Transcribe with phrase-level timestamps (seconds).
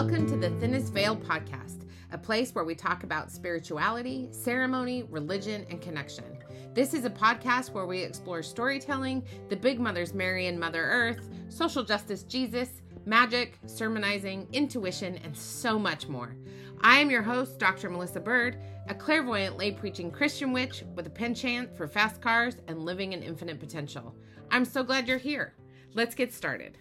[0.00, 1.82] Welcome to the Thinnest Veil podcast,
[2.12, 6.38] a place where we talk about spirituality, ceremony, religion, and connection.
[6.72, 11.28] This is a podcast where we explore storytelling, the big mothers Mary and Mother Earth,
[11.48, 16.36] social justice Jesus, magic, sermonizing, intuition, and so much more.
[16.80, 17.90] I am your host, Dr.
[17.90, 18.56] Melissa Bird,
[18.86, 23.24] a clairvoyant lay preaching Christian witch with a penchant for fast cars and living in
[23.24, 24.14] infinite potential.
[24.48, 25.54] I'm so glad you're here.
[25.92, 26.78] Let's get started.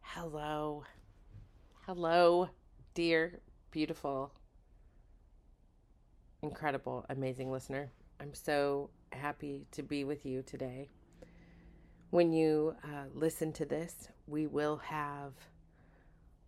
[0.00, 0.84] Hello.
[1.86, 2.48] Hello,
[2.94, 4.32] dear, beautiful,
[6.40, 7.90] incredible, amazing listener.
[8.18, 10.88] I'm so happy to be with you today.
[12.08, 15.34] When you uh, listen to this, we will have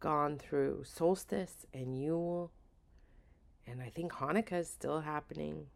[0.00, 2.50] gone through solstice and Yule,
[3.66, 5.66] and I think Hanukkah is still happening,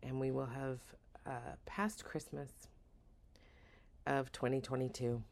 [0.00, 0.78] and we will have
[1.26, 2.68] uh, passed Christmas
[4.06, 5.24] of 2022.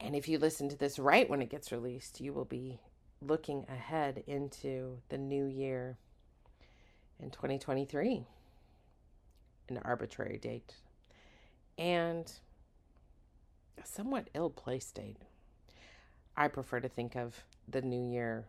[0.00, 2.78] And if you listen to this right when it gets released, you will be
[3.20, 5.98] looking ahead into the new year
[7.20, 8.24] in 2023,
[9.68, 10.74] an arbitrary date,
[11.76, 12.32] and
[13.82, 15.18] a somewhat ill placed date.
[16.36, 18.46] I prefer to think of the new year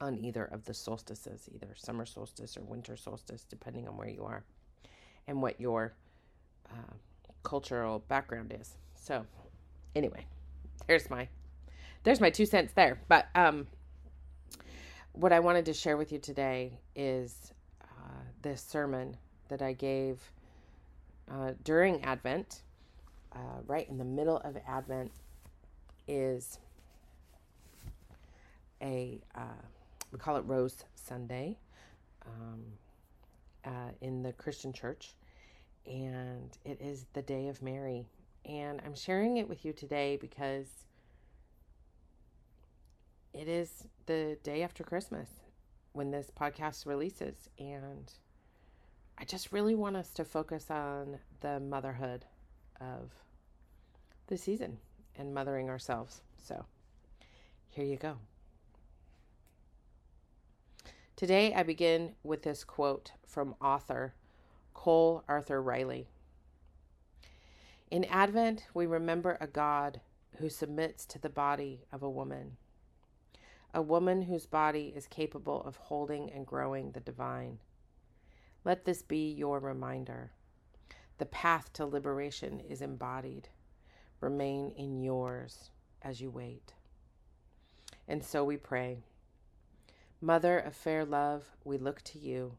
[0.00, 4.24] on either of the solstices, either summer solstice or winter solstice, depending on where you
[4.24, 4.44] are
[5.26, 5.92] and what your
[6.70, 6.94] uh,
[7.42, 8.76] cultural background is.
[8.94, 9.26] So,
[9.94, 10.24] anyway,
[10.86, 11.28] there's my
[12.02, 13.00] there's my two cents there.
[13.08, 13.66] But um,
[15.12, 19.16] what I wanted to share with you today is uh, this sermon
[19.48, 20.18] that I gave
[21.30, 22.62] uh, during Advent,
[23.32, 25.12] uh, right in the middle of Advent,
[26.08, 26.58] is
[28.82, 29.62] a uh,
[30.12, 31.56] we call it Rose Sunday
[32.26, 32.62] um,
[33.64, 35.14] uh, in the Christian Church,
[35.86, 38.06] and it is the Day of Mary
[38.44, 40.66] and I'm sharing it with you today because
[43.32, 45.28] it is the day after Christmas
[45.92, 47.48] when this podcast releases.
[47.58, 48.12] And
[49.18, 52.24] I just really want us to focus on the motherhood
[52.80, 53.12] of
[54.26, 54.78] the season
[55.16, 56.22] and mothering ourselves.
[56.42, 56.64] So
[57.68, 58.16] here you go.
[61.16, 64.14] Today, I begin with this quote from author
[64.72, 66.08] Cole Arthur Riley.
[67.90, 70.00] In Advent, we remember a God
[70.36, 72.56] who submits to the body of a woman,
[73.74, 77.58] a woman whose body is capable of holding and growing the divine.
[78.64, 80.30] Let this be your reminder.
[81.18, 83.48] The path to liberation is embodied.
[84.20, 85.70] Remain in yours
[86.00, 86.74] as you wait.
[88.06, 88.98] And so we pray.
[90.20, 92.56] Mother of fair love, we look to you.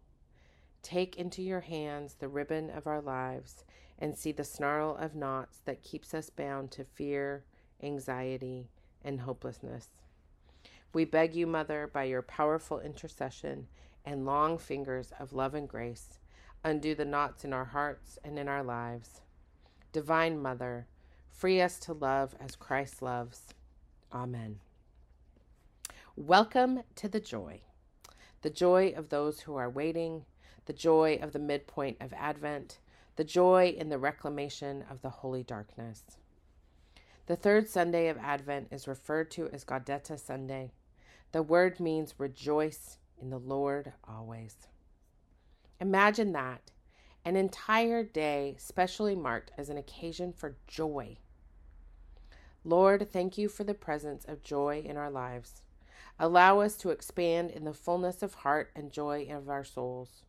[0.83, 3.63] Take into your hands the ribbon of our lives
[3.99, 7.43] and see the snarl of knots that keeps us bound to fear,
[7.83, 8.69] anxiety,
[9.03, 9.89] and hopelessness.
[10.93, 13.67] We beg you, Mother, by your powerful intercession
[14.03, 16.19] and long fingers of love and grace,
[16.63, 19.21] undo the knots in our hearts and in our lives.
[19.93, 20.87] Divine Mother,
[21.29, 23.53] free us to love as Christ loves.
[24.11, 24.59] Amen.
[26.15, 27.61] Welcome to the joy,
[28.41, 30.25] the joy of those who are waiting,
[30.65, 32.79] the joy of the midpoint of Advent,
[33.15, 36.03] the joy in the reclamation of the holy darkness.
[37.27, 40.71] The third Sunday of Advent is referred to as Gaudete Sunday.
[41.31, 44.67] The word means rejoice in the Lord always.
[45.79, 46.71] Imagine that
[47.23, 51.17] an entire day specially marked as an occasion for joy.
[52.63, 55.61] Lord, thank you for the presence of joy in our lives.
[56.19, 60.23] Allow us to expand in the fullness of heart and joy of our souls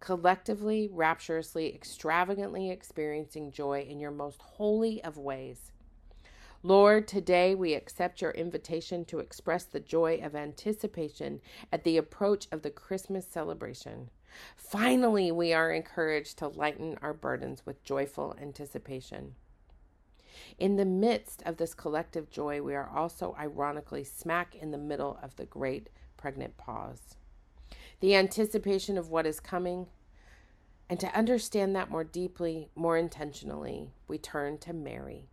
[0.00, 5.70] collectively, rapturously, extravagantly experiencing joy in your most holy of ways.
[6.64, 11.40] Lord, today we accept your invitation to express the joy of anticipation
[11.72, 14.10] at the approach of the Christmas celebration.
[14.56, 19.34] Finally, we are encouraged to lighten our burdens with joyful anticipation.
[20.58, 25.18] In the midst of this collective joy, we are also ironically smack in the middle
[25.22, 27.16] of the great pregnant pause
[28.02, 29.86] the anticipation of what is coming.
[30.90, 35.28] And to understand that more deeply, more intentionally, we turn to Mary,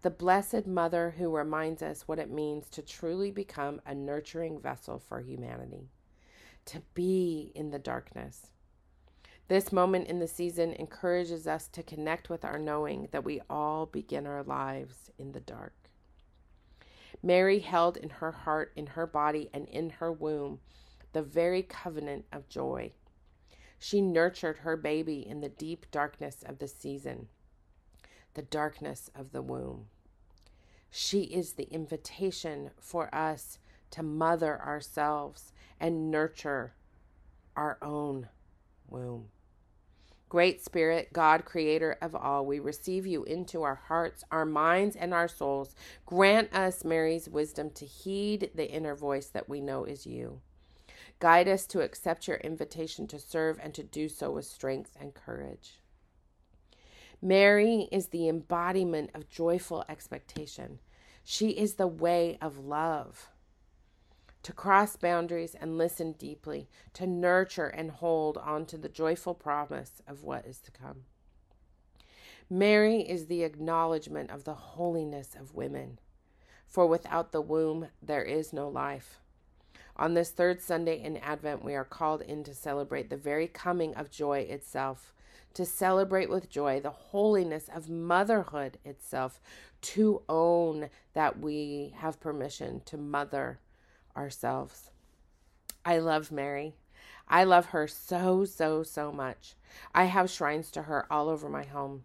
[0.00, 4.98] the Blessed Mother who reminds us what it means to truly become a nurturing vessel
[4.98, 5.90] for humanity,
[6.64, 8.46] to be in the darkness.
[9.48, 13.84] This moment in the season encourages us to connect with our knowing that we all
[13.84, 15.74] begin our lives in the dark.
[17.22, 20.60] Mary held in her heart, in her body, and in her womb
[21.14, 22.92] the very covenant of joy.
[23.78, 27.28] She nurtured her baby in the deep darkness of the season,
[28.34, 29.86] the darkness of the womb.
[30.90, 33.58] She is the invitation for us
[33.92, 36.74] to mother ourselves and nurture
[37.56, 38.28] our own
[38.88, 39.28] womb.
[40.28, 45.14] Great Spirit, God, creator of all, we receive you into our hearts, our minds, and
[45.14, 45.76] our souls.
[46.06, 50.40] Grant us Mary's wisdom to heed the inner voice that we know is you.
[51.18, 55.14] Guide us to accept your invitation to serve and to do so with strength and
[55.14, 55.80] courage.
[57.22, 60.78] Mary is the embodiment of joyful expectation.
[61.22, 63.30] She is the way of love.
[64.42, 70.02] To cross boundaries and listen deeply, to nurture and hold on to the joyful promise
[70.06, 71.04] of what is to come.
[72.50, 75.98] Mary is the acknowledgement of the holiness of women,
[76.66, 79.18] for without the womb there is no life.
[79.96, 83.94] On this third Sunday in Advent, we are called in to celebrate the very coming
[83.94, 85.14] of joy itself,
[85.54, 89.40] to celebrate with joy the holiness of motherhood itself,
[89.82, 93.60] to own that we have permission to mother
[94.16, 94.90] ourselves.
[95.84, 96.74] I love Mary.
[97.28, 99.54] I love her so, so, so much.
[99.94, 102.04] I have shrines to her all over my home.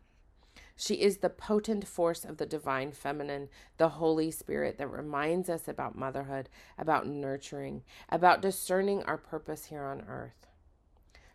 [0.81, 5.67] She is the potent force of the divine feminine, the Holy Spirit that reminds us
[5.67, 6.47] about motherhood,
[6.77, 10.47] about nurturing, about discerning our purpose here on earth.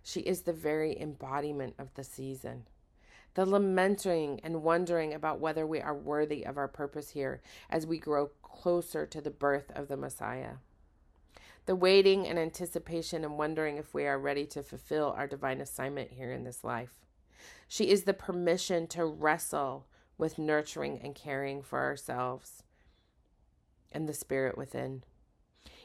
[0.02, 2.64] She is the very embodiment of the season.
[3.34, 7.98] The lamenting and wondering about whether we are worthy of our purpose here as we
[7.98, 10.54] grow closer to the birth of the Messiah.
[11.66, 16.12] The waiting and anticipation and wondering if we are ready to fulfill our divine assignment
[16.12, 16.94] here in this life.
[17.68, 19.86] She is the permission to wrestle
[20.16, 22.62] with nurturing and caring for ourselves
[23.92, 25.04] and the spirit within.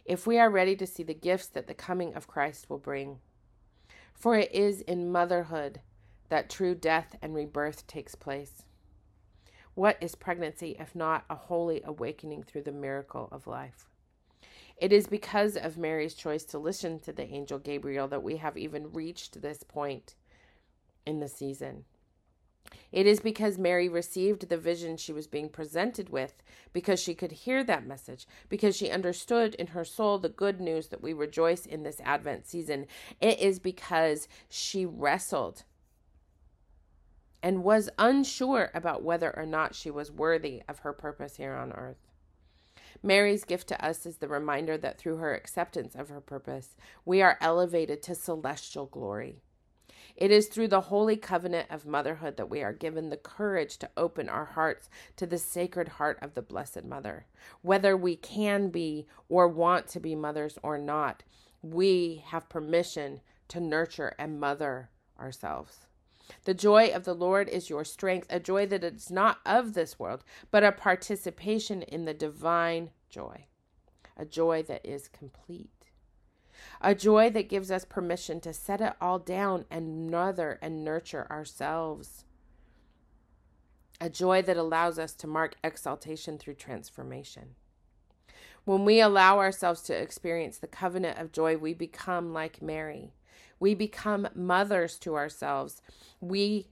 [0.05, 3.19] If we are ready to see the gifts that the coming of Christ will bring.
[4.13, 5.81] For it is in motherhood
[6.29, 8.63] that true death and rebirth takes place.
[9.75, 13.87] What is pregnancy if not a holy awakening through the miracle of life?
[14.77, 18.57] It is because of Mary's choice to listen to the angel Gabriel that we have
[18.57, 20.15] even reached this point
[21.09, 21.85] in the season.
[22.91, 27.31] It is because Mary received the vision she was being presented with, because she could
[27.31, 31.65] hear that message, because she understood in her soul the good news that we rejoice
[31.65, 32.85] in this Advent season.
[33.19, 35.63] It is because she wrestled
[37.41, 41.71] and was unsure about whether or not she was worthy of her purpose here on
[41.71, 41.97] earth.
[43.01, 47.21] Mary's gift to us is the reminder that through her acceptance of her purpose, we
[47.21, 49.41] are elevated to celestial glory.
[50.19, 53.89] It is through the holy covenant of motherhood that we are given the courage to
[53.95, 57.25] open our hearts to the sacred heart of the Blessed Mother.
[57.61, 61.23] Whether we can be or want to be mothers or not,
[61.61, 65.87] we have permission to nurture and mother ourselves.
[66.43, 69.97] The joy of the Lord is your strength, a joy that is not of this
[69.97, 73.45] world, but a participation in the divine joy,
[74.17, 75.78] a joy that is complete
[76.81, 81.27] a joy that gives us permission to set it all down and mother and nurture
[81.29, 82.25] ourselves,
[84.01, 87.55] a joy that allows us to mark exaltation through transformation.
[88.65, 93.13] When we allow ourselves to experience the covenant of joy, we become like Mary.
[93.59, 95.81] We become mothers to ourselves.
[96.21, 96.67] We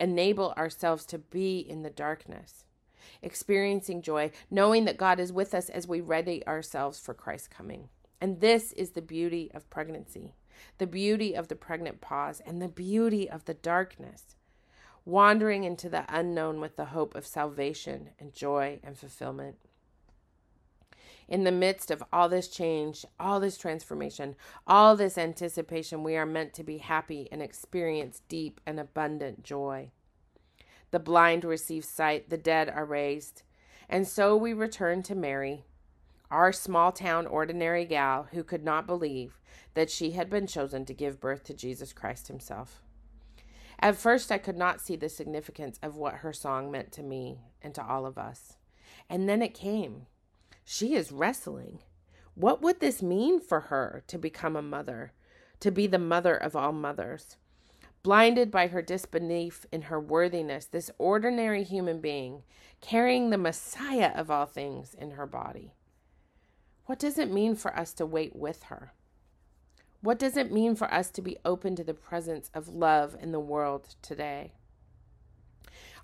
[0.00, 2.64] enable ourselves to be in the darkness,
[3.22, 7.88] experiencing joy, knowing that God is with us as we ready ourselves for Christ's coming.
[8.20, 10.34] And this is the beauty of pregnancy,
[10.78, 14.36] the beauty of the pregnant pause, and the beauty of the darkness.
[15.04, 19.56] Wandering into the unknown with the hope of salvation and joy and fulfillment.
[21.28, 26.26] In the midst of all this change, all this transformation, all this anticipation, we are
[26.26, 29.90] meant to be happy and experience deep and abundant joy.
[30.92, 33.42] The blind receive sight, the dead are raised.
[33.88, 35.64] And so we return to Mary,
[36.30, 39.40] our small town ordinary gal who could not believe
[39.74, 42.82] that she had been chosen to give birth to Jesus Christ himself.
[43.78, 47.40] At first, I could not see the significance of what her song meant to me
[47.60, 48.56] and to all of us.
[49.08, 50.06] And then it came.
[50.64, 51.80] She is wrestling.
[52.34, 55.12] What would this mean for her to become a mother,
[55.60, 57.36] to be the mother of all mothers?
[58.02, 62.42] Blinded by her disbelief in her worthiness, this ordinary human being,
[62.80, 65.75] carrying the Messiah of all things in her body.
[66.86, 68.92] What does it mean for us to wait with her?
[70.00, 73.32] What does it mean for us to be open to the presence of love in
[73.32, 74.52] the world today?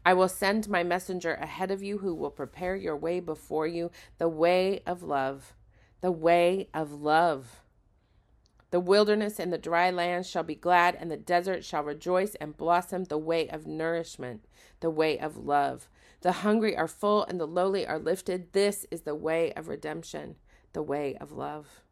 [0.05, 3.93] I will send my messenger ahead of you who will prepare your way before you,
[4.19, 5.55] the way of love,
[6.01, 7.61] the way of love.
[8.73, 12.57] The wilderness and the dry land shall be glad, and the desert shall rejoice and
[12.57, 14.47] blossom the way of nourishment,
[14.81, 15.89] the way of love.
[16.23, 18.53] The hungry are full, and the lowly are lifted.
[18.53, 20.37] This is the way of redemption,
[20.73, 21.83] the way of love.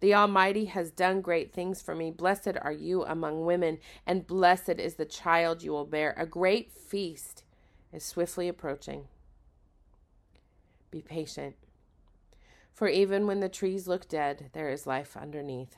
[0.00, 2.10] The Almighty has done great things for me.
[2.10, 6.14] Blessed are you among women, and blessed is the child you will bear.
[6.16, 7.42] A great feast
[7.92, 9.04] is swiftly approaching.
[10.90, 11.56] Be patient,
[12.78, 15.76] for even when the trees look dead, there is life underneath.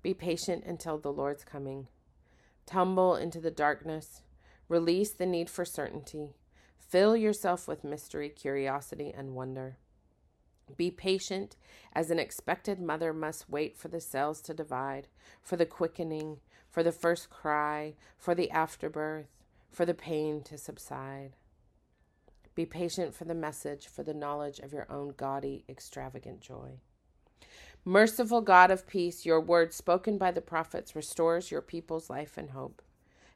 [0.00, 1.88] Be patient until the Lord's coming.
[2.64, 4.22] Tumble into the darkness.
[4.66, 6.36] Release the need for certainty.
[6.78, 9.76] Fill yourself with mystery, curiosity, and wonder.
[10.76, 11.56] Be patient,
[11.92, 15.08] as an expected mother must wait for the cells to divide,
[15.42, 19.28] for the quickening, for the first cry, for the afterbirth,
[19.70, 21.36] for the pain to subside.
[22.54, 26.80] Be patient for the message, for the knowledge of your own gaudy, extravagant joy.
[27.84, 32.50] Merciful God of peace, your word spoken by the prophets restores your people's life and
[32.50, 32.82] hope.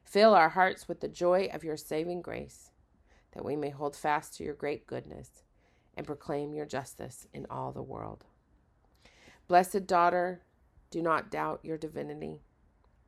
[0.03, 2.69] Fill our hearts with the joy of your saving grace,
[3.31, 5.41] that we may hold fast to your great goodness
[5.95, 8.25] and proclaim your justice in all the world.
[9.47, 10.41] Blessed daughter,
[10.89, 12.39] do not doubt your divinity.